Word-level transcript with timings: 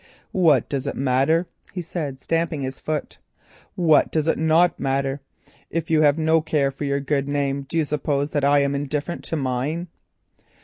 "What 0.31 0.67
does 0.67 0.87
it 0.87 0.95
matter?" 0.95 1.45
he 1.73 1.81
said, 1.83 2.19
stamping 2.19 2.63
his 2.63 2.79
foot. 2.79 3.19
"What 3.75 4.11
does 4.11 4.27
it 4.27 4.39
not 4.39 4.79
matter? 4.79 5.21
If 5.69 5.91
you 5.91 6.01
have 6.01 6.17
no 6.17 6.41
care 6.41 6.71
for 6.71 6.85
your 6.85 6.99
good 6.99 7.27
name, 7.29 7.67
do 7.69 7.77
you 7.77 7.85
suppose 7.85 8.31
that 8.31 8.43
I 8.43 8.63
am 8.63 8.73
indifferent 8.73 9.23
to 9.25 9.35
mine?" 9.35 9.89